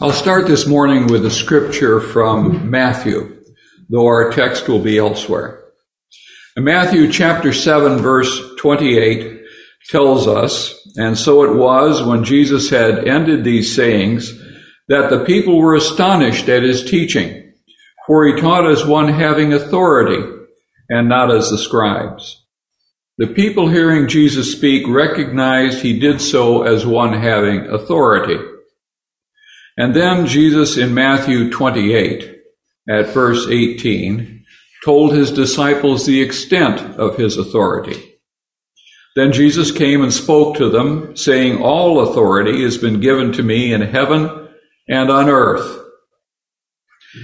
[0.00, 3.40] I'll start this morning with a scripture from Matthew,
[3.88, 5.62] though our text will be elsewhere.
[6.56, 9.42] In Matthew chapter 7 verse 28
[9.90, 14.32] tells us, and so it was when Jesus had ended these sayings,
[14.88, 17.52] that the people were astonished at his teaching,
[18.06, 20.22] for he taught as one having authority
[20.88, 22.41] and not as the scribes.
[23.18, 28.38] The people hearing Jesus speak recognized he did so as one having authority.
[29.76, 32.36] And then Jesus in Matthew 28
[32.88, 34.44] at verse 18
[34.84, 38.18] told his disciples the extent of his authority.
[39.14, 43.72] Then Jesus came and spoke to them, saying, All authority has been given to me
[43.72, 44.48] in heaven
[44.88, 45.80] and on earth.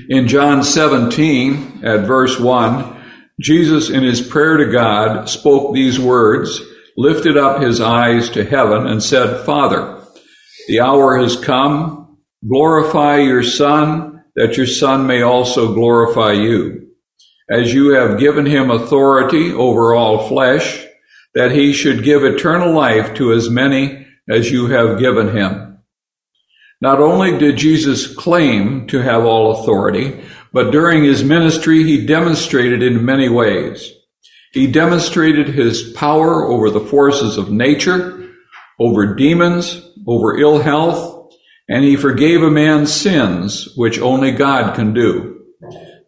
[0.08, 2.97] In John 17 at verse 1,
[3.40, 6.60] Jesus in his prayer to God spoke these words,
[6.96, 10.02] lifted up his eyes to heaven and said, Father,
[10.66, 11.98] the hour has come
[12.46, 16.92] Glorify your Son, that your Son may also glorify you.
[17.50, 20.86] As you have given him authority over all flesh,
[21.34, 25.78] that he should give eternal life to as many as you have given him.
[26.80, 32.82] Not only did Jesus claim to have all authority, but during his ministry he demonstrated
[32.82, 33.92] in many ways.
[34.52, 38.30] He demonstrated his power over the forces of nature,
[38.78, 41.32] over demons, over ill health,
[41.68, 45.44] and he forgave a man's sins, which only God can do.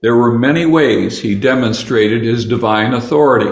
[0.02, 3.50] There were many ways he demonstrated his divine authority.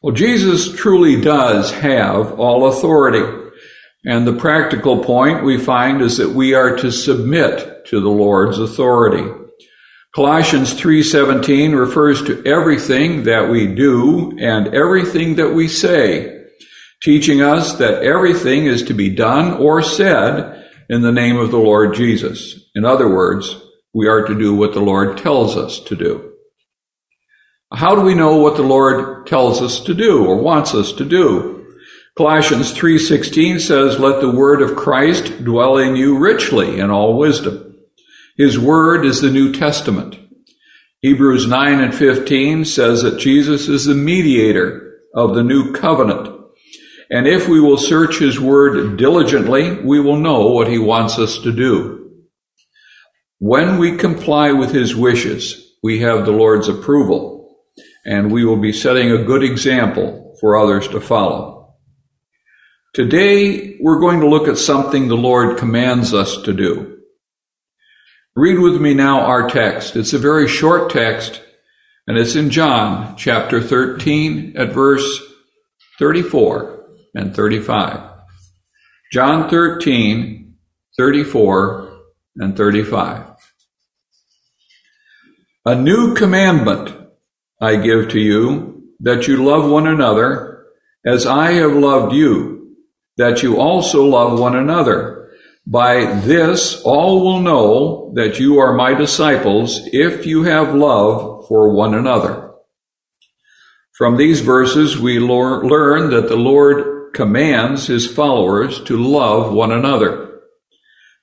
[0.00, 3.50] Well, Jesus truly does have all authority.
[4.04, 8.58] And the practical point we find is that we are to submit to the Lord's
[8.58, 9.24] authority.
[10.14, 16.34] Colossians 3:17 refers to everything that we do and everything that we say
[17.04, 21.58] teaching us that everything is to be done or said in the name of the
[21.58, 22.58] Lord Jesus.
[22.74, 23.56] In other words,
[23.92, 26.32] we are to do what the Lord tells us to do.
[27.72, 31.04] How do we know what the Lord tells us to do or wants us to
[31.04, 31.66] do?
[32.16, 37.73] Colossians 3:16 says, "Let the word of Christ dwell in you richly in all wisdom."
[38.36, 40.18] His word is the New Testament.
[41.00, 46.34] Hebrews 9 and 15 says that Jesus is the mediator of the new covenant
[47.10, 51.38] and if we will search his word diligently, we will know what he wants us
[51.38, 52.10] to do.
[53.38, 57.58] When we comply with his wishes, we have the Lord's approval,
[58.06, 61.76] and we will be setting a good example for others to follow.
[62.94, 66.93] Today, we're going to look at something the Lord commands us to do.
[68.36, 69.94] Read with me now our text.
[69.94, 71.40] It's a very short text,
[72.08, 75.22] and it's in John chapter 13 at verse
[76.00, 76.84] 34
[77.14, 78.10] and 35.
[79.12, 80.52] John 13,
[80.96, 82.00] 34
[82.38, 83.24] and 35.
[85.64, 86.92] A new commandment
[87.60, 90.66] I give to you, that you love one another
[91.06, 92.76] as I have loved you,
[93.16, 95.23] that you also love one another.
[95.66, 101.70] By this all will know that you are my disciples if you have love for
[101.74, 102.52] one another.
[103.92, 110.40] From these verses, we learn that the Lord commands his followers to love one another.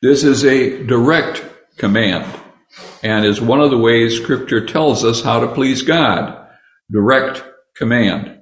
[0.02, 1.44] This is a direct
[1.78, 2.26] command
[3.04, 6.48] and is one of the ways scripture tells us how to please God.
[6.90, 7.44] Direct
[7.76, 8.40] command.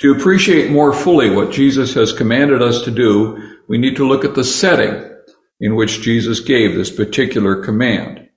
[0.00, 4.24] To appreciate more fully what Jesus has commanded us to do, we need to look
[4.24, 5.08] at the setting
[5.60, 8.28] in which Jesus gave this particular command.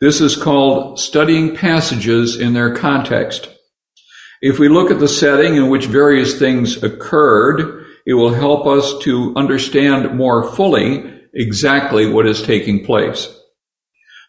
[0.00, 3.48] This is called studying passages in their context.
[4.40, 8.98] If we look at the setting in which various things occurred, it will help us
[9.02, 13.32] to understand more fully exactly what is taking place.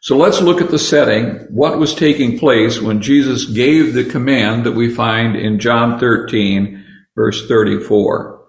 [0.01, 4.65] So let's look at the setting, what was taking place when Jesus gave the command
[4.65, 8.42] that we find in John 13, verse 34.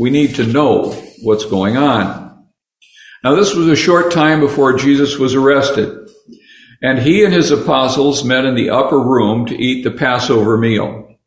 [0.00, 0.92] We need to know
[1.24, 2.46] what's going on.
[3.22, 6.08] Now, this was a short time before Jesus was arrested.
[6.80, 11.18] And he and his apostles met in the upper room to eat the Passover meal.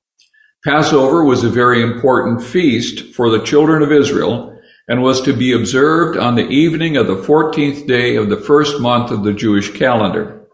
[0.66, 5.54] Passover was a very important feast for the children of Israel and was to be
[5.54, 9.72] observed on the evening of the 14th day of the first month of the Jewish
[9.74, 10.48] calendar.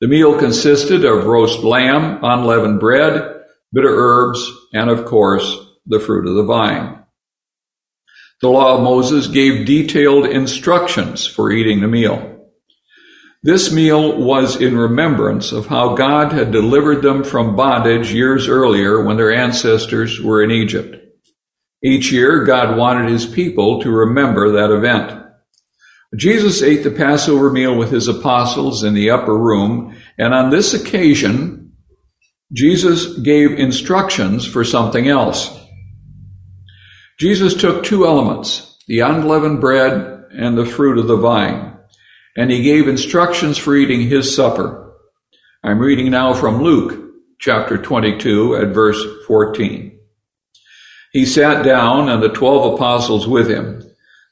[0.00, 5.56] The meal consisted of roast lamb, unleavened bread, bitter herbs, and of course,
[5.86, 7.01] the fruit of the vine.
[8.42, 12.28] The law of Moses gave detailed instructions for eating the meal.
[13.44, 19.04] This meal was in remembrance of how God had delivered them from bondage years earlier
[19.04, 20.96] when their ancestors were in Egypt.
[21.84, 25.20] Each year, God wanted his people to remember that event.
[26.16, 30.74] Jesus ate the Passover meal with his apostles in the upper room, and on this
[30.74, 31.72] occasion,
[32.52, 35.61] Jesus gave instructions for something else.
[37.22, 41.78] Jesus took two elements, the unleavened bread and the fruit of the vine,
[42.36, 44.92] and he gave instructions for eating his supper.
[45.62, 50.00] I'm reading now from Luke chapter 22 at verse 14.
[51.12, 53.84] He sat down and the twelve apostles with him.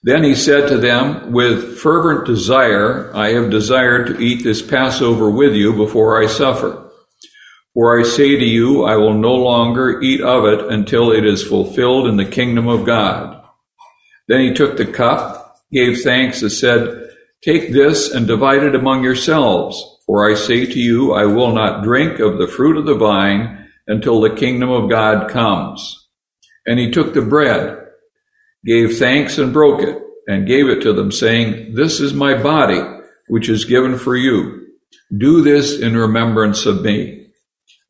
[0.02, 5.30] Then he said to them, with fervent desire, I have desired to eat this Passover
[5.30, 6.89] with you before I suffer.
[7.74, 11.46] For I say to you, I will no longer eat of it until it is
[11.46, 13.42] fulfilled in the kingdom of God.
[14.28, 17.10] Then he took the cup, gave thanks, and said,
[17.42, 19.82] Take this and divide it among yourselves.
[20.06, 23.68] For I say to you, I will not drink of the fruit of the vine
[23.86, 26.08] until the kingdom of God comes.
[26.66, 27.80] And he took the bread
[28.64, 29.96] gave thanks and broke it,
[30.26, 32.80] and gave it to them, saying, This is my body,
[33.28, 34.66] which is given for you.
[35.16, 37.19] Do this in remembrance of me.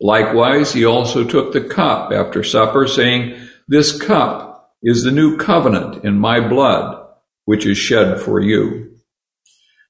[0.00, 3.36] Likewise, he also took the cup after supper, saying,
[3.68, 7.06] This cup is the new covenant in my blood,
[7.44, 8.90] which is shed for you.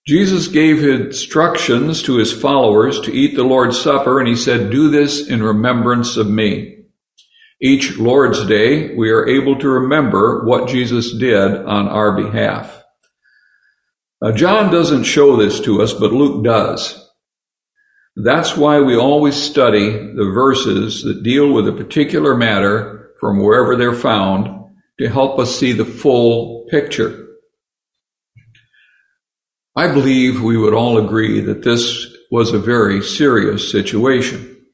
[0.07, 4.91] Jesus gave instructions to his followers to eat the Lord's Supper, and he said, Do
[4.91, 6.79] this in remembrance of me.
[7.63, 12.83] Each Lord's Day, we are able to remember what Jesus did on our behalf.
[14.23, 17.00] Now, John doesn't show this to us, but Luke does.
[18.17, 23.77] That's why we always study the verses that deal with a particular matter from wherever
[23.77, 24.49] they're found
[24.99, 27.29] to help us see the full picture.
[29.77, 34.67] I believe we would all agree that this was a very serious situation.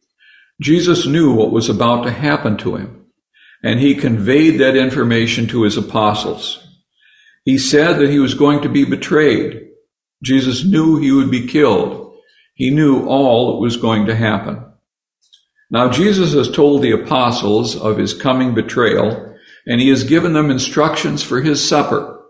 [0.61, 3.07] Jesus knew what was about to happen to him,
[3.63, 6.67] and he conveyed that information to his apostles.
[7.45, 9.69] He said that he was going to be betrayed.
[10.23, 12.06] Jesus knew he would be killed.
[12.57, 14.65] He knew all that was going to happen.
[15.71, 19.37] Now, Jesus has told the apostles of his coming betrayal,
[19.67, 22.25] and he has given them instructions for his supper.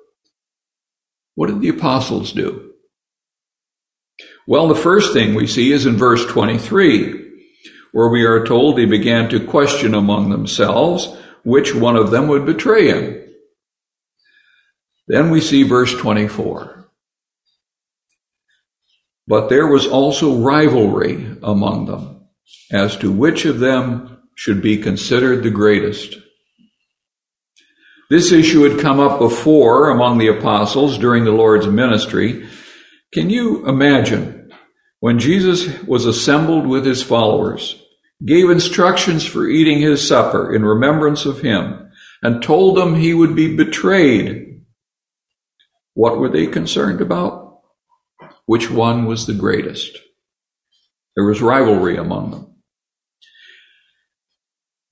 [1.36, 2.72] What did the apostles do?
[4.46, 7.24] Well, the first thing we see is in verse 23
[7.92, 12.44] where we are told they began to question among themselves which one of them would
[12.44, 13.24] betray him.
[15.08, 16.85] Then we see verse 24.
[19.26, 22.26] But there was also rivalry among them
[22.70, 26.16] as to which of them should be considered the greatest.
[28.08, 32.46] This issue had come up before among the apostles during the Lord's ministry.
[33.12, 34.52] Can you imagine
[35.00, 37.82] when Jesus was assembled with his followers?
[38.24, 41.90] gave instructions for eating his supper in remembrance of him,
[42.22, 44.62] and told them he would be betrayed.
[45.94, 47.45] What were they concerned about?
[48.46, 49.98] Which one was the greatest?
[51.16, 52.54] There was rivalry among them.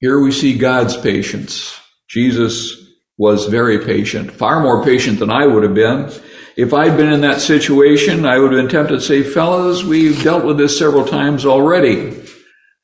[0.00, 1.78] Here we see God's patience.
[2.08, 2.76] Jesus
[3.16, 6.10] was very patient, far more patient than I would have been.
[6.56, 10.22] If I'd been in that situation, I would have been tempted to say, fellas, we've
[10.22, 12.22] dealt with this several times already.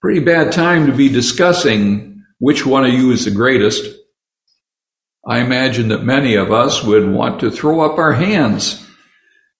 [0.00, 3.84] Pretty bad time to be discussing which one of you is the greatest.
[5.26, 8.86] I imagine that many of us would want to throw up our hands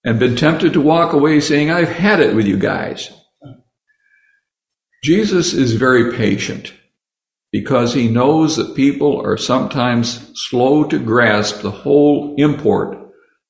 [0.05, 3.11] and been tempted to walk away saying, I've had it with you guys.
[5.03, 6.75] Jesus is very patient
[7.53, 12.99] because he knows that people are sometimes slow to grasp the whole import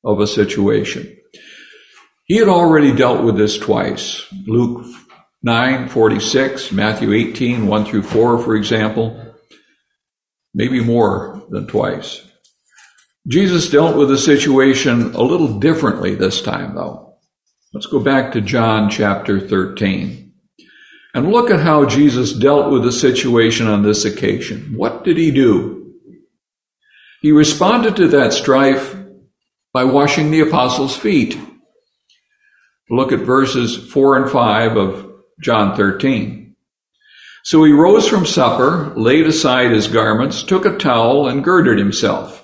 [0.04, 1.16] of a situation.
[2.24, 4.24] He had already dealt with this twice.
[4.46, 4.86] Luke
[5.42, 9.34] 9, 46, Matthew 18, 1 through 4, for example,
[10.54, 12.29] maybe more than twice.
[13.28, 17.18] Jesus dealt with the situation a little differently this time, though.
[17.72, 20.32] Let's go back to John chapter 13
[21.14, 24.74] and look at how Jesus dealt with the situation on this occasion.
[24.76, 25.94] What did he do?
[27.20, 28.96] He responded to that strife
[29.72, 31.38] by washing the apostles' feet.
[32.88, 36.56] Look at verses 4 and 5 of John 13.
[37.44, 42.39] So he rose from supper, laid aside his garments, took a towel, and girded himself.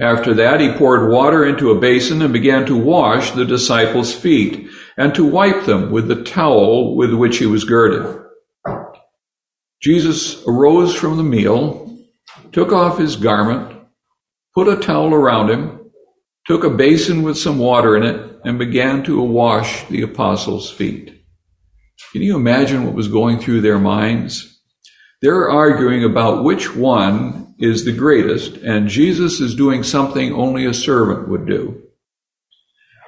[0.00, 4.68] After that, he poured water into a basin and began to wash the disciples' feet
[4.98, 8.22] and to wipe them with the towel with which he was girded.
[9.82, 11.98] Jesus arose from the meal,
[12.52, 13.78] took off his garment,
[14.54, 15.90] put a towel around him,
[16.46, 21.12] took a basin with some water in it, and began to wash the apostles' feet.
[22.12, 24.60] Can you imagine what was going through their minds?
[25.22, 30.74] They're arguing about which one is the greatest, and Jesus is doing something only a
[30.74, 31.82] servant would do.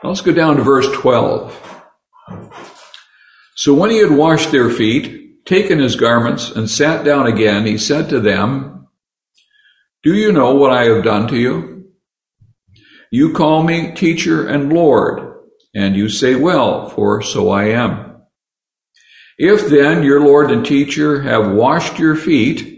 [0.03, 1.85] let's go down to verse 12.
[3.57, 7.77] So when he had washed their feet, taken his garments, and sat down again, he
[7.77, 8.87] said to them,
[10.03, 11.91] Do you know what I have done to you?
[13.11, 15.35] You call me teacher and Lord,
[15.75, 18.23] and you say, Well, for so I am.
[19.39, 22.78] If then your Lord and teacher have washed your feet,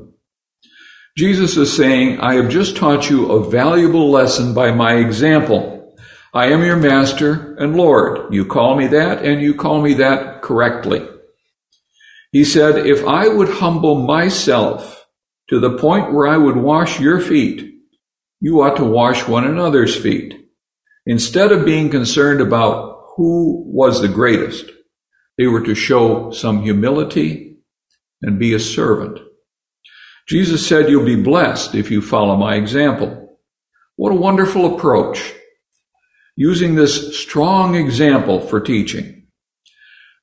[1.17, 5.95] Jesus is saying, I have just taught you a valuable lesson by my example.
[6.33, 8.33] I am your master and Lord.
[8.33, 11.05] You call me that, and you call me that correctly.
[12.31, 15.05] He said, If I would humble myself
[15.49, 17.73] to the point where I would wash your feet,
[18.39, 20.33] you ought to wash one another's feet.
[21.05, 24.71] Instead of being concerned about who was the greatest,
[25.37, 27.57] they were to show some humility
[28.21, 29.19] and be a servant.
[30.27, 33.39] Jesus said, You'll be blessed if you follow my example.
[33.95, 35.33] What a wonderful approach.
[36.35, 39.21] Using this strong example for teaching.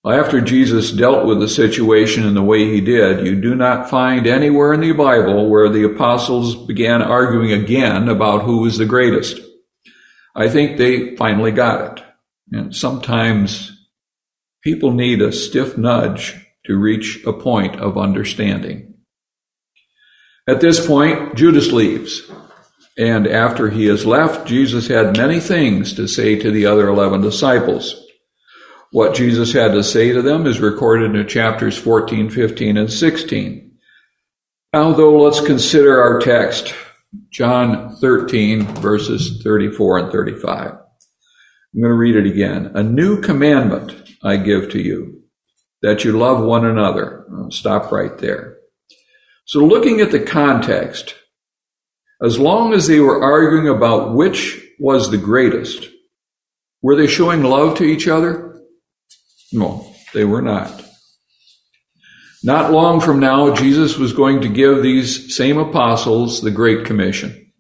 [0.06, 4.26] After Jesus dealt with the situation in the way he did, you do not find
[4.26, 9.40] anywhere in the Bible where the apostles began arguing again about who was the greatest.
[10.34, 12.04] I think they finally got it.
[12.52, 13.72] And sometimes
[14.62, 16.36] people need a stiff nudge
[16.66, 18.87] to reach a point of understanding.
[20.48, 22.22] At this point, Judas leaves.
[22.96, 27.20] And after he has left, Jesus had many things to say to the other 11
[27.20, 28.04] disciples.
[28.90, 33.72] What Jesus had to say to them is recorded in chapters 14, 15, and 16.
[34.72, 36.74] Now, though, let's consider our text,
[37.30, 40.70] John 13, verses 34 and 35.
[40.70, 42.72] I'm going to read it again.
[42.74, 45.22] A new commandment I give to you,
[45.82, 47.26] that you love one another.
[47.36, 48.57] I'll stop right there.
[49.48, 51.14] So, looking at the context,
[52.22, 55.88] as long as they were arguing about which was the greatest,
[56.82, 58.60] were they showing love to each other?
[59.50, 60.84] No, they were not.
[62.44, 67.50] Not long from now, Jesus was going to give these same apostles the Great Commission.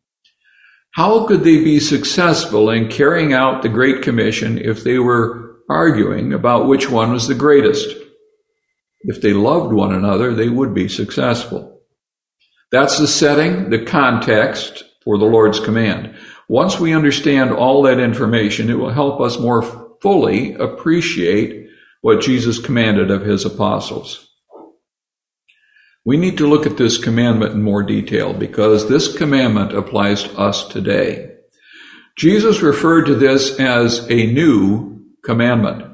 [0.90, 6.34] How could they be successful in carrying out the Great Commission if they were arguing
[6.34, 7.88] about which one was the greatest?
[9.00, 11.77] If they loved one another, they would be successful.
[12.70, 16.14] That's the setting, the context for the Lord's command.
[16.48, 19.62] Once we understand all that information, it will help us more
[20.00, 21.68] fully appreciate
[22.00, 24.28] what Jesus commanded of his apostles.
[26.04, 30.38] We need to look at this commandment in more detail because this commandment applies to
[30.38, 31.32] us today.
[32.16, 35.84] Jesus referred to this as a new commandment.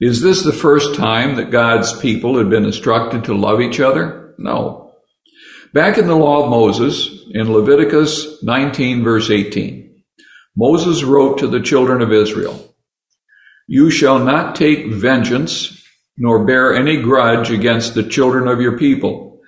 [0.00, 4.34] Is this the first time that God's people had been instructed to love each other?
[4.38, 4.87] No.
[5.74, 10.02] Back in the law of Moses, in Leviticus 19 verse 18,
[10.56, 12.74] Moses wrote to the children of Israel,
[13.66, 15.84] you shall not take vengeance,
[16.16, 19.40] nor bear any grudge against the children of your people,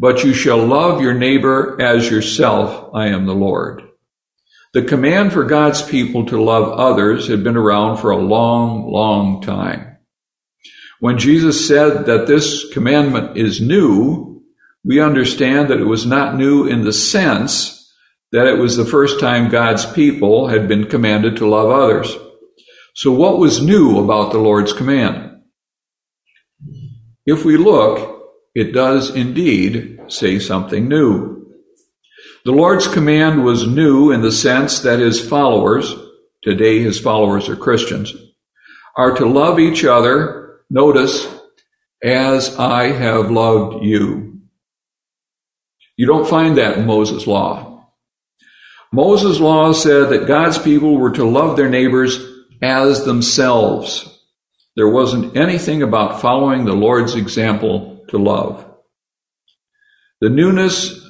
[0.00, 2.90] but you shall love your neighbor as yourself.
[2.92, 3.82] I am the Lord.
[4.74, 9.42] The command for God's people to love others had been around for a long, long
[9.42, 9.96] time.
[10.98, 14.27] When Jesus said that this commandment is new,
[14.84, 17.92] we understand that it was not new in the sense
[18.32, 22.14] that it was the first time God's people had been commanded to love others.
[22.94, 25.42] So, what was new about the Lord's command?
[27.24, 28.18] If we look,
[28.54, 31.38] it does indeed say something new.
[32.44, 35.94] The Lord's command was new in the sense that his followers,
[36.42, 38.14] today his followers are Christians,
[38.96, 41.26] are to love each other, notice,
[42.02, 44.37] as I have loved you.
[45.98, 47.90] You don't find that in Moses' law.
[48.92, 52.24] Moses' law said that God's people were to love their neighbors
[52.62, 54.08] as themselves.
[54.76, 58.64] There wasn't anything about following the Lord's example to love.
[60.20, 61.04] The newness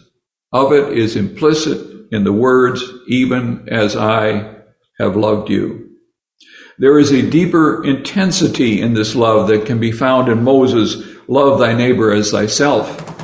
[0.52, 4.54] of it is implicit in the words, even as I
[4.98, 5.90] have loved you.
[6.78, 11.58] There is a deeper intensity in this love that can be found in Moses, love
[11.58, 13.17] thy neighbor as thyself.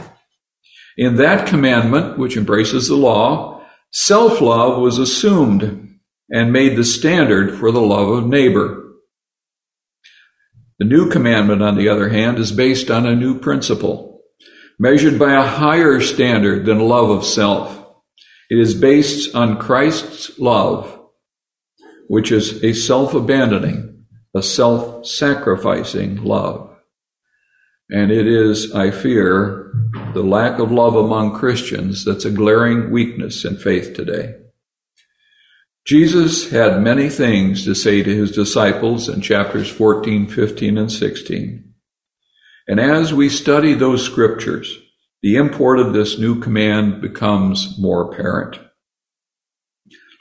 [0.97, 3.55] In that commandment, which embraces the law,
[3.97, 8.93] Self love was assumed and made the standard for the love of neighbor.
[10.81, 14.21] The new commandment, on the other hand, is based on a new principle,
[14.81, 17.87] measured by a higher standard than love of self.
[18.51, 20.99] It is based on Christ's love,
[22.09, 26.74] which is a self abandoning, a self sacrificing love.
[27.91, 29.73] And it is, I fear,
[30.15, 34.37] the lack of love among Christians that's a glaring weakness in faith today.
[35.87, 41.75] Jesus had many things to say to his disciples in chapters 14, 15, and 16.
[42.67, 44.79] And as we study those scriptures,
[45.23, 48.59] the import of this new command becomes more apparent.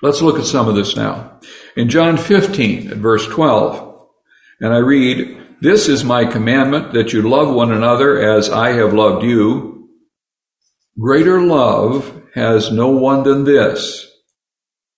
[0.01, 1.39] Let's look at some of this now.
[1.77, 4.07] In John 15, at verse 12,
[4.59, 8.93] and I read, This is my commandment that you love one another as I have
[8.93, 9.87] loved you.
[10.99, 14.05] Greater love has no one than this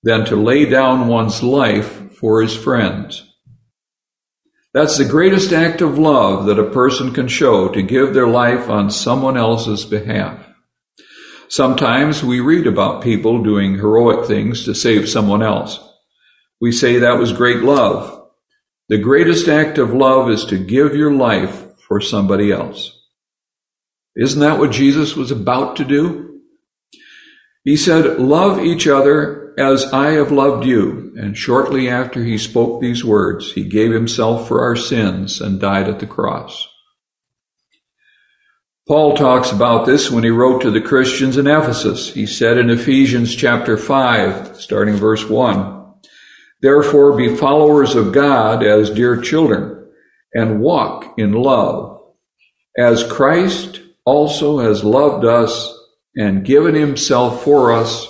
[0.01, 3.31] than to lay down one's life for his friends.
[4.73, 8.67] That's the greatest act of love that a person can show to give their life
[8.67, 10.43] on someone else's behalf.
[11.47, 15.79] Sometimes we read about people doing heroic things to save someone else.
[16.59, 18.14] We say that was great love.
[18.87, 22.91] The greatest act of love is to give your life for somebody else.
[24.15, 26.41] Isn't that what Jesus was about to do?
[27.63, 31.13] He said, love each other as I have loved you.
[31.17, 35.89] And shortly after he spoke these words, he gave himself for our sins and died
[35.89, 36.67] at the cross.
[38.87, 42.13] Paul talks about this when he wrote to the Christians in Ephesus.
[42.13, 45.84] He said in Ephesians chapter 5, starting verse 1,
[46.65, 49.87] Therefore be followers of God as dear children,
[50.33, 52.01] and walk in love,
[52.75, 55.71] as Christ also has loved us
[56.15, 58.07] and given himself for us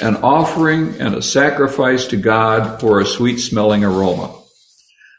[0.00, 4.36] an offering and a sacrifice to God for a sweet smelling aroma.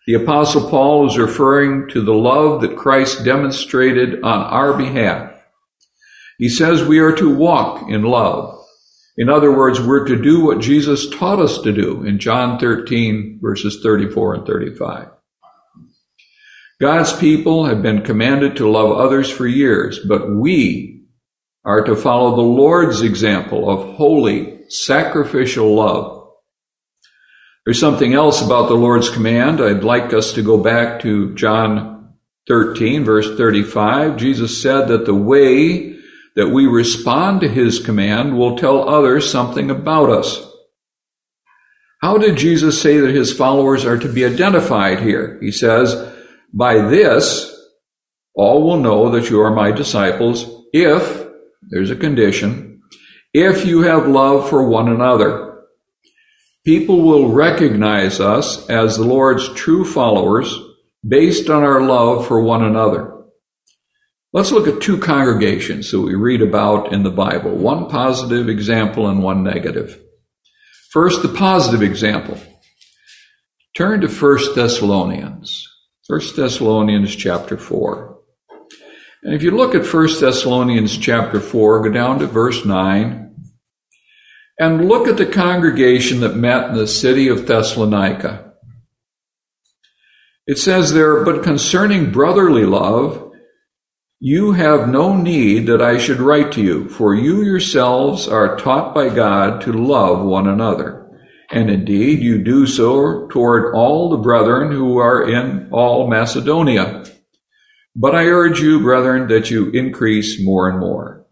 [0.05, 5.41] The apostle Paul is referring to the love that Christ demonstrated on our behalf.
[6.37, 8.62] He says we are to walk in love.
[9.17, 13.39] In other words, we're to do what Jesus taught us to do in John 13
[13.41, 15.09] verses 34 and 35.
[16.81, 21.03] God's people have been commanded to love others for years, but we
[21.63, 26.27] are to follow the Lord's example of holy, sacrificial love.
[27.65, 29.61] There's something else about the Lord's command.
[29.61, 32.15] I'd like us to go back to John
[32.47, 34.17] 13, verse 35.
[34.17, 35.92] Jesus said that the way
[36.35, 40.49] that we respond to his command will tell others something about us.
[42.01, 45.37] How did Jesus say that his followers are to be identified here?
[45.41, 46.11] He says,
[46.53, 47.49] By this,
[48.35, 51.27] all will know that you are my disciples if,
[51.69, 52.81] there's a condition,
[53.33, 55.63] if you have love for one another.
[56.65, 60.57] People will recognize us as the Lord's true followers
[61.07, 63.12] based on our love for one another.
[64.33, 69.07] Let's look at two congregations that we read about in the Bible, one positive example
[69.07, 70.01] and one negative.
[70.89, 72.39] First, the positive example.
[73.77, 75.67] Turn to 1 Thessalonians.
[76.07, 78.17] 1 Thessalonians chapter 4.
[79.21, 83.35] And if you look at 1 Thessalonians chapter 4, go down to verse 9.
[84.59, 88.53] And look at the congregation that met in the city of Thessalonica.
[90.47, 93.32] It says there, but concerning brotherly love,
[94.25, 98.95] you have no need that I should write to you, for you yourselves are taught
[98.95, 101.11] by God to love one another.
[101.51, 107.03] And indeed, you do so toward all the brethren who are in all Macedonia.
[107.97, 111.25] But I urge you, brethren, that you increase more and more.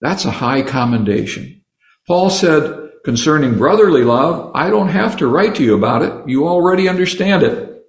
[0.00, 1.62] That's a high commendation.
[2.06, 6.26] Paul said concerning brotherly love, I don't have to write to you about it.
[6.26, 7.84] You already understand it.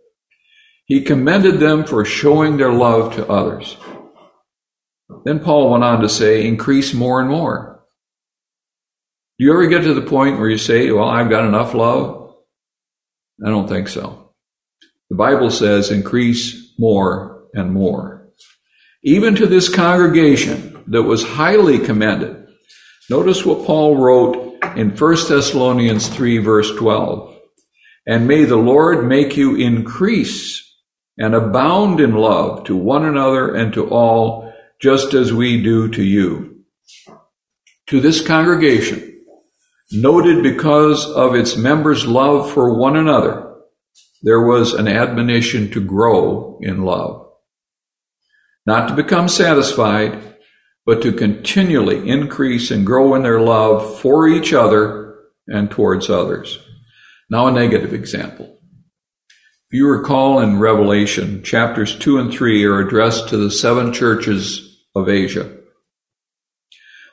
[0.87, 3.77] He commended them for showing their love to others.
[5.23, 7.83] Then Paul went on to say, increase more and more.
[9.37, 12.35] Do you ever get to the point where you say, well, I've got enough love?
[13.45, 14.33] I don't think so.
[15.09, 18.29] The Bible says increase more and more.
[19.03, 22.41] Even to this congregation that was highly commended,
[23.11, 27.35] Notice what Paul wrote in 1 Thessalonians 3 verse 12.
[28.07, 30.63] And may the Lord make you increase
[31.17, 34.50] and abound in love to one another and to all,
[34.81, 36.63] just as we do to you.
[37.87, 39.21] To this congregation,
[39.91, 43.53] noted because of its members' love for one another,
[44.23, 47.27] there was an admonition to grow in love.
[48.65, 50.37] Not to become satisfied,
[50.85, 55.15] but to continually increase and grow in their love for each other
[55.47, 56.59] and towards others.
[57.29, 58.59] Now, a negative example.
[59.69, 64.70] If you recall in Revelation, chapters 2 and 3 are addressed to the seven churches
[64.95, 65.57] of Asia.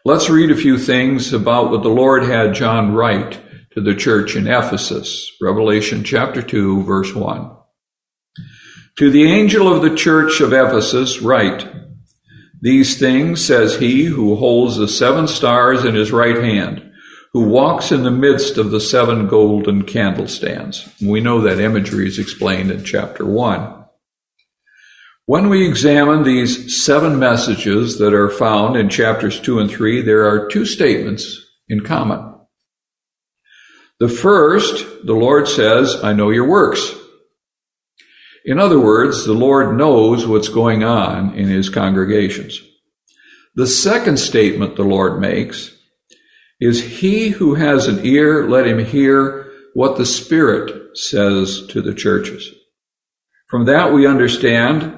[0.05, 3.41] Let's read a few things about what the Lord had John write
[3.73, 5.31] to the church in Ephesus.
[5.41, 7.51] Revelation chapter 2, verse 1.
[8.99, 11.69] To the angel of the church of Ephesus, write,
[12.61, 16.91] These things says he who holds the seven stars in his right hand,
[17.33, 20.91] who walks in the midst of the seven golden candlestands.
[21.01, 23.78] We know that imagery is explained in chapter 1.
[25.29, 30.27] When we examine these seven messages that are found in chapters 2 and 3, there
[30.27, 32.35] are two statements in common.
[34.01, 36.95] The first, the Lord says, I know your works.
[38.47, 42.63] In other words, the Lord knows what's going on in his congregations.
[43.55, 45.77] The second statement the Lord makes
[46.59, 51.93] is he who has an ear, let him hear what the Spirit says to the
[51.93, 52.51] churches.
[53.51, 54.98] From that we understand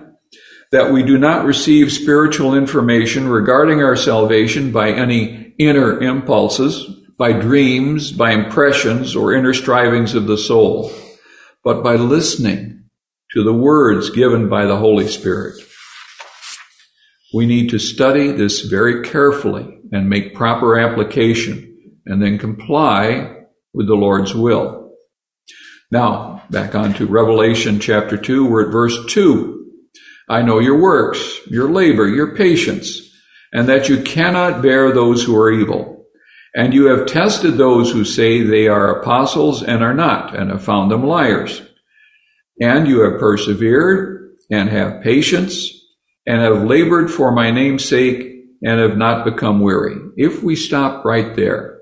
[0.73, 6.87] that we do not receive spiritual information regarding our salvation by any inner impulses,
[7.19, 10.93] by dreams, by impressions, or inner strivings of the soul,
[11.65, 12.85] but by listening
[13.33, 15.61] to the words given by the Holy Spirit.
[17.35, 21.67] We need to study this very carefully and make proper application
[22.07, 24.95] and then comply with the Lord's will.
[25.93, 29.60] Now, back on to Revelation chapter 2, we're at verse 2.
[30.31, 33.01] I know your works, your labor, your patience,
[33.53, 36.07] and that you cannot bear those who are evil.
[36.55, 40.65] And you have tested those who say they are apostles and are not, and have
[40.65, 41.63] found them liars
[42.61, 45.71] and you have persevered and have patience
[46.27, 49.97] and have labored for my name's sake and have not become weary.
[50.17, 51.79] If we stop right there,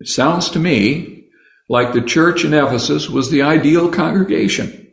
[0.00, 1.28] it sounds to me
[1.68, 4.92] like the church in Ephesus was the ideal congregation.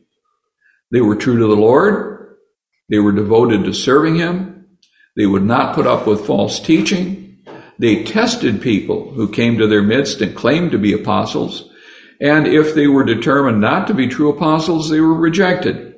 [0.91, 2.10] They were true to the Lord.
[2.91, 4.67] They were devoted to serving Him.
[5.17, 7.43] They would not put up with false teaching.
[7.79, 11.71] They tested people who came to their midst and claimed to be apostles
[12.21, 15.95] and if they were determined not to be true apostles, they were rejected.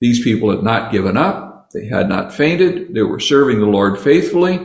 [0.00, 1.70] These people had not given up.
[1.74, 2.94] They had not fainted.
[2.94, 4.64] They were serving the Lord faithfully.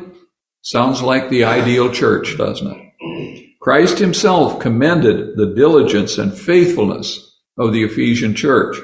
[0.62, 3.45] Sounds like the ideal church, doesn't it?
[3.60, 8.78] Christ himself commended the diligence and faithfulness of the Ephesian church.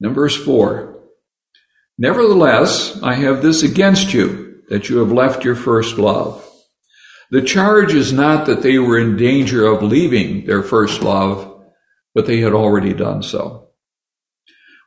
[0.00, 0.94] Number verse 4.
[1.98, 6.42] Nevertheless, I have this against you, that you have left your first love.
[7.30, 11.62] The charge is not that they were in danger of leaving their first love,
[12.14, 13.70] but they had already done so.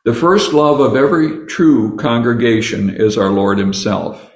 [0.04, 4.30] The first love of every true congregation is our Lord Himself.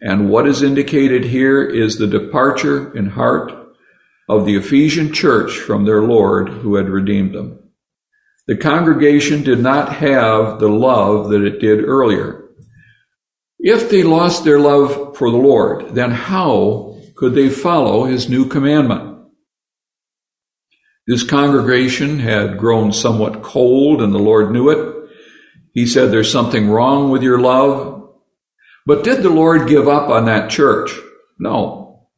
[0.00, 3.52] And what is indicated here is the departure in heart
[4.28, 7.67] of the Ephesian church from their Lord who had redeemed them.
[8.48, 12.48] The congregation did not have the love that it did earlier.
[13.58, 18.48] If they lost their love for the Lord, then how could they follow his new
[18.48, 19.26] commandment?
[21.06, 25.10] This congregation had grown somewhat cold and the Lord knew it.
[25.74, 28.10] He said, there's something wrong with your love.
[28.86, 30.92] But did the Lord give up on that church?
[31.38, 32.08] No.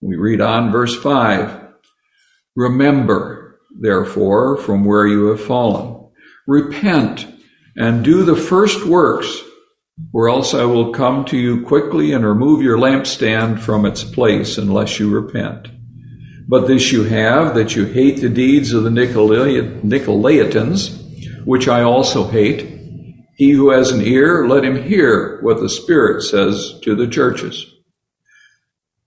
[0.00, 1.68] We read on verse five.
[2.54, 3.43] Remember,
[3.78, 6.08] therefore, from where you have fallen.
[6.46, 7.26] Repent
[7.76, 9.42] and do the first works
[10.12, 14.58] or else I will come to you quickly and remove your lampstand from its place
[14.58, 15.68] unless you repent.
[16.48, 19.86] But this you have, that you hate the deeds of the Nicolaitans,
[21.46, 22.70] which I also hate.
[23.36, 27.64] He who has an ear, let him hear what the Spirit says to the churches.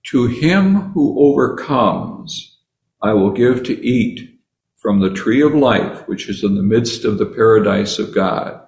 [0.08, 2.58] To him who overcomes,
[3.02, 4.37] I will give to eat
[4.78, 8.62] from the tree of life, which is in the midst of the paradise of God.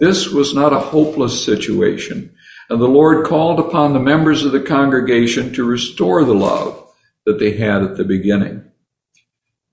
[0.00, 2.34] This was not a hopeless situation,
[2.70, 6.88] and the Lord called upon the members of the congregation to restore the love
[7.26, 8.64] that they had at the beginning.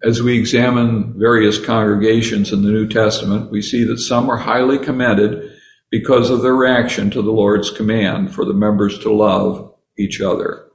[0.04, 4.78] As we examine various congregations in the New Testament, we see that some are highly
[4.78, 5.52] commended
[5.90, 10.68] because of their reaction to the Lord's command for the members to love each other.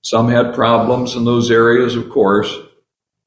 [0.00, 2.54] Some had problems in those areas, of course,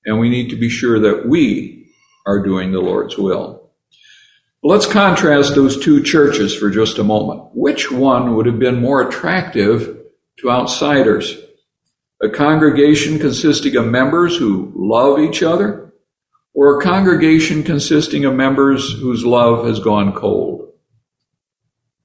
[0.08, 1.86] and we need to be sure that we
[2.26, 3.72] are doing the Lord's will.
[4.63, 7.50] Let's contrast those two churches for just a moment.
[7.54, 10.02] Which one would have been more attractive
[10.39, 11.38] to outsiders?
[12.24, 15.93] A congregation consisting of members who love each other,
[16.54, 20.72] or a congregation consisting of members whose love has gone cold?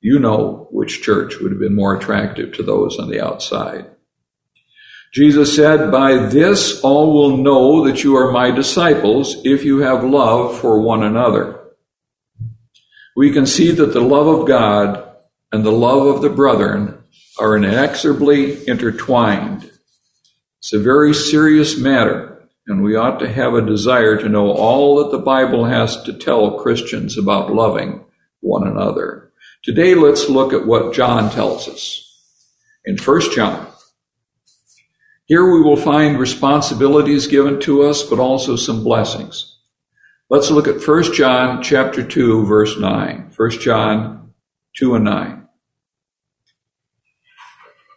[0.01, 3.92] You know which church would have been more attractive to those on the outside.
[5.13, 10.03] Jesus said, By this all will know that you are my disciples if you have
[10.03, 11.61] love for one another.
[13.15, 15.07] We can see that the love of God
[15.53, 16.99] and the love of the brethren
[17.39, 19.71] are inexorably intertwined.
[20.61, 24.97] It's a very serious matter, and we ought to have a desire to know all
[24.97, 28.03] that the Bible has to tell Christians about loving
[28.41, 29.31] one another.
[29.63, 32.09] Today, let's look at what John tells us
[32.87, 33.72] in 1 John.
[35.27, 39.59] Here we will find responsibilities given to us, but also some blessings.
[40.29, 43.33] Let's look at 1 John chapter 2, verse 9.
[43.37, 44.33] 1 John
[44.77, 45.49] 2 and 9.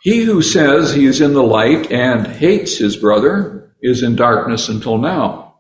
[0.02, 4.70] He who says he is in the light and hates his brother is in darkness
[4.70, 5.56] until now.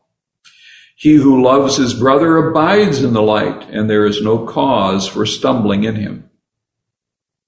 [0.95, 5.25] He who loves his brother abides in the light, and there is no cause for
[5.25, 6.29] stumbling in him.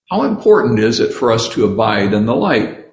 [0.09, 2.86] How important is it for us to abide in the light?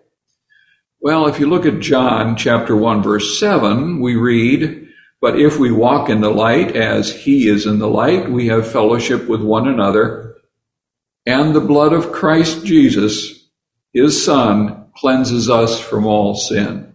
[1.05, 4.89] Well, if you look at John chapter 1 verse 7, we read,
[5.21, 8.73] But if we walk in the light as he is in the light, we have
[8.73, 10.37] fellowship with one another,
[11.27, 13.51] and the blood of Christ Jesus,
[13.93, 16.95] his son, cleanses us from all sin.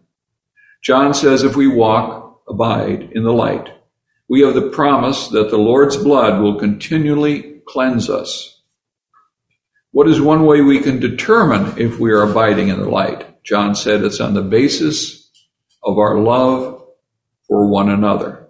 [0.81, 3.69] John says if we walk, abide in the light,
[4.27, 8.59] we have the promise that the Lord's blood will continually cleanse us.
[9.91, 13.28] What is one way we can determine if we are abiding in the light?
[13.43, 15.29] John said it's on the basis
[15.83, 16.83] of our love
[17.47, 18.47] for one another.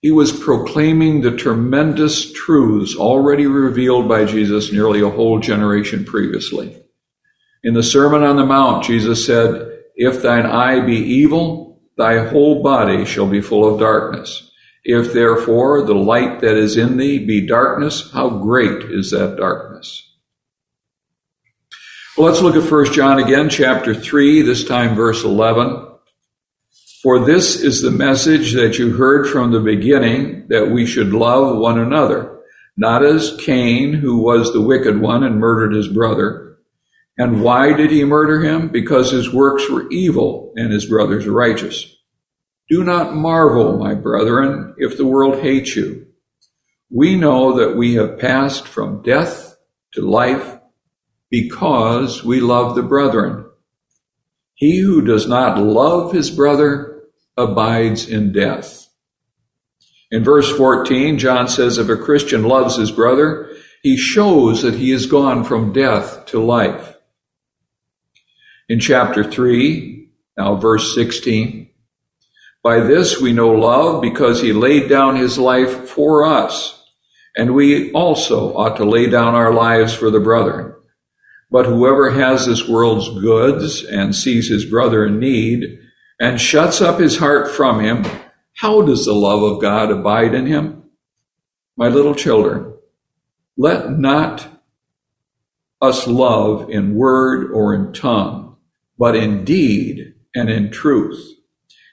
[0.00, 6.82] He was proclaiming the tremendous truths already revealed by Jesus nearly a whole generation previously.
[7.62, 12.62] In the Sermon on the Mount, Jesus said, If thine eye be evil, thy whole
[12.62, 14.50] body shall be full of darkness.
[14.84, 20.09] If therefore the light that is in thee be darkness, how great is that darkness?
[22.20, 25.86] Well, let's look at 1 John again, chapter 3, this time verse 11.
[27.02, 31.56] For this is the message that you heard from the beginning, that we should love
[31.56, 32.42] one another,
[32.76, 36.58] not as Cain, who was the wicked one and murdered his brother.
[37.16, 38.68] And why did he murder him?
[38.68, 41.96] Because his works were evil and his brother's righteous.
[42.68, 46.06] Do not marvel, my brethren, if the world hates you.
[46.90, 49.56] We know that we have passed from death
[49.94, 50.59] to life
[51.30, 53.46] because we love the brethren.
[54.54, 57.02] He who does not love his brother
[57.36, 58.88] abides in death.
[60.10, 63.50] In verse 14, John says if a Christian loves his brother,
[63.82, 66.96] he shows that he has gone from death to life.
[68.68, 71.70] In chapter 3, now verse 16,
[72.62, 76.84] by this we know love because he laid down his life for us,
[77.36, 80.74] and we also ought to lay down our lives for the brethren.
[81.50, 85.80] But whoever has this world's goods and sees his brother in need
[86.20, 88.04] and shuts up his heart from him,
[88.56, 90.84] how does the love of God abide in him?
[91.76, 92.74] My little children,
[93.56, 94.46] let not
[95.80, 98.56] us love in word or in tongue,
[98.98, 101.26] but in deed and in truth.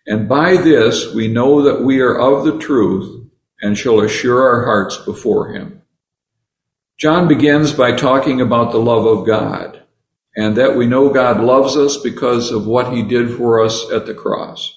[0.06, 3.30] And by this we know that we are of the truth
[3.62, 5.77] and shall assure our hearts before him.
[6.98, 9.84] John begins by talking about the love of God
[10.36, 14.08] and that we know God loves us because of what he did for us at
[14.08, 14.76] the cross.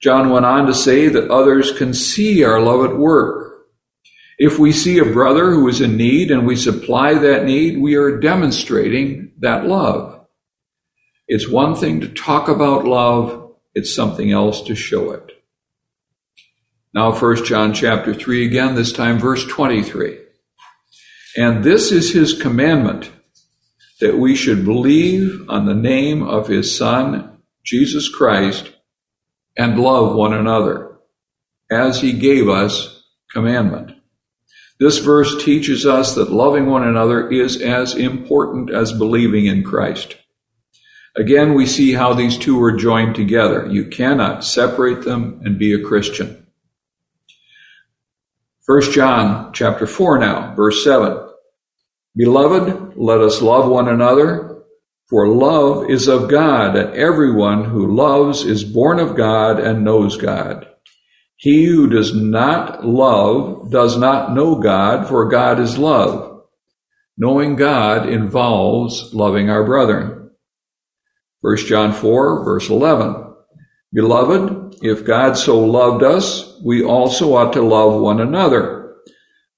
[0.00, 3.66] John went on to say that others can see our love at work.
[4.38, 7.94] If we see a brother who is in need and we supply that need, we
[7.94, 10.26] are demonstrating that love.
[11.28, 15.30] It's one thing to talk about love, it's something else to show it.
[16.92, 20.23] Now, 1 John chapter 3 again, this time verse 23.
[21.36, 23.10] And this is his commandment
[24.00, 28.70] that we should believe on the name of his Son, Jesus Christ,
[29.56, 30.98] and love one another
[31.70, 33.92] as he gave us commandment.
[34.78, 40.16] This verse teaches us that loving one another is as important as believing in Christ.
[41.16, 43.68] Again, we see how these two are joined together.
[43.70, 46.46] You cannot separate them and be a Christian.
[48.66, 51.23] 1 John chapter 4 now, verse 7.
[52.16, 54.62] Beloved, let us love one another,
[55.08, 60.16] for love is of God, and everyone who loves is born of God and knows
[60.16, 60.68] God.
[61.36, 66.42] He who does not love does not know God, for God is love.
[67.18, 70.30] Knowing God involves loving our brethren.
[71.40, 73.34] 1 John 4, verse 11.
[73.92, 78.83] Beloved, if God so loved us, we also ought to love one another.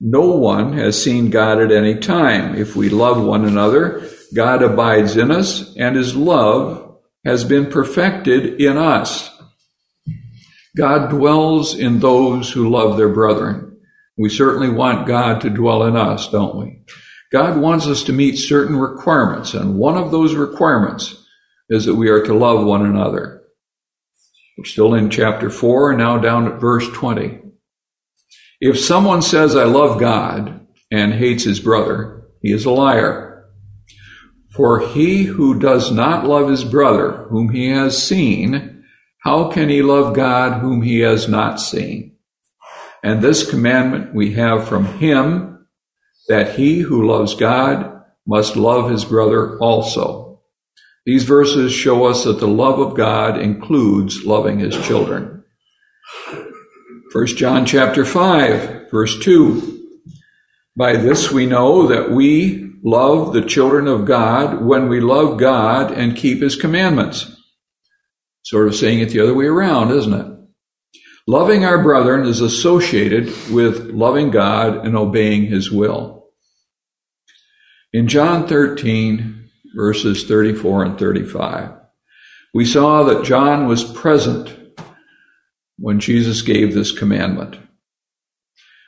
[0.01, 2.55] No one has seen God at any time.
[2.55, 8.61] If we love one another, God abides in us, and his love has been perfected
[8.61, 9.31] in us.
[10.77, 13.79] God dwells in those who love their brethren.
[14.19, 16.83] We certainly want God to dwell in us, don't we?
[17.33, 21.25] God wants us to meet certain requirements, and one of those requirements
[21.71, 23.43] is that we are to love one another.
[24.59, 27.41] We're still in chapter 4, now down at verse 20.
[28.61, 33.49] If someone says, I love God, and hates his brother, he is a liar.
[34.51, 38.85] For he who does not love his brother, whom he has seen,
[39.19, 42.17] how can he love God whom he has not seen?
[43.03, 45.67] And this commandment we have from him
[46.29, 50.41] that he who loves God must love his brother also.
[51.05, 55.36] These verses show us that the love of God includes loving his children.
[57.17, 59.89] 1 John chapter 5, verse 2.
[60.77, 65.91] By this we know that we love the children of God when we love God
[65.93, 67.35] and keep his commandments.
[68.43, 71.01] Sort of saying it the other way around, isn't it?
[71.27, 76.27] Loving our brethren is associated with loving God and obeying his will.
[77.95, 81.71] In John 13, verses 34 and 35,
[82.53, 84.66] we saw that John was present
[85.79, 87.59] when Jesus gave this commandment.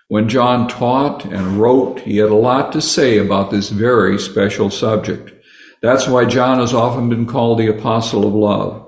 [0.08, 4.70] When John taught and wrote, he had a lot to say about this very special
[4.70, 5.32] subject.
[5.82, 8.86] That's why John has often been called the apostle of love.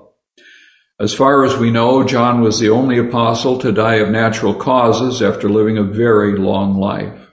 [0.98, 5.22] As far as we know, John was the only apostle to die of natural causes
[5.22, 7.30] after living a very long life.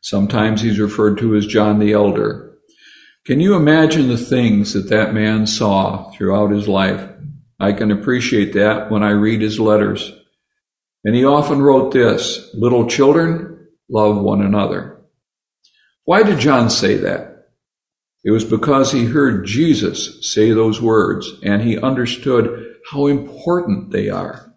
[0.00, 2.56] Sometimes he's referred to as John the Elder.
[3.24, 7.08] Can you imagine the things that that man saw throughout his life?
[7.62, 10.12] I can appreciate that when I read his letters.
[11.04, 15.00] And he often wrote this, little children, love one another.
[16.04, 17.50] Why did John say that?
[18.24, 24.08] It was because he heard Jesus say those words and he understood how important they
[24.08, 24.52] are.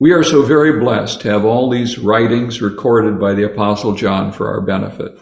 [0.00, 4.32] We are so very blessed to have all these writings recorded by the apostle John
[4.32, 5.18] for our benefit.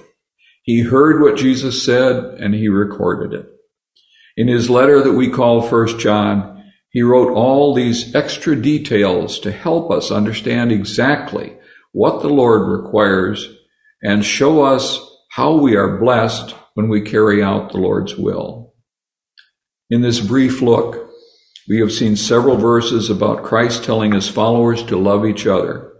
[0.62, 3.48] He heard what Jesus said and he recorded it.
[4.36, 6.53] In his letter that we call First John,
[6.94, 11.56] he wrote all these extra details to help us understand exactly
[11.90, 13.48] what the Lord requires
[14.00, 15.00] and show us
[15.32, 18.74] how we are blessed when we carry out the Lord's will.
[19.90, 21.10] In this brief look,
[21.68, 25.92] we have seen several verses about Christ telling his followers to love each other.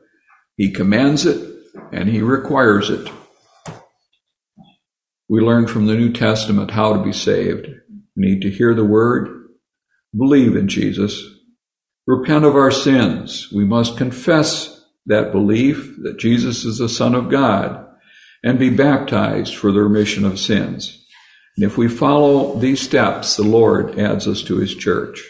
[0.57, 1.44] He commands it
[1.92, 3.11] and he requires it.
[5.28, 7.66] We learn from the New Testament how to be saved.
[8.16, 9.43] We need to hear the word,
[10.16, 11.22] believe in Jesus,
[12.07, 13.50] repent of our sins.
[13.53, 17.87] We must confess that belief that Jesus is the Son of God
[18.42, 21.05] and be baptized for the remission of sins.
[21.57, 25.22] And if we follow these steps, the Lord adds us to his church.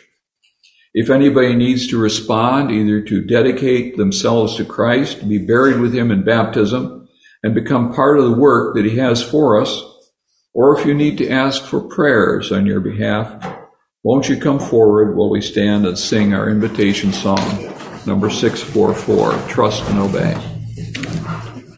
[0.94, 6.10] If anybody needs to respond, either to dedicate themselves to Christ, be buried with him
[6.10, 7.08] in baptism,
[7.42, 9.82] and become part of the work that he has for us,
[10.54, 13.63] or if you need to ask for prayers on your behalf,
[14.04, 17.72] won't you come forward while we stand and sing our invitation song,
[18.06, 20.53] number 644, Trust and Obey.